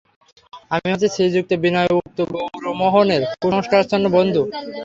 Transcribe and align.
আমি 0.71 0.87
হচ্ছি 0.91 1.07
শ্রীযুক্ত 1.13 1.51
বিনয়– 1.63 1.95
উক্ত 1.99 2.17
গৌরমোহনের 2.33 3.21
কুসংস্কারাচ্ছন্ন 3.41 4.05
বন্ধু। 4.17 4.41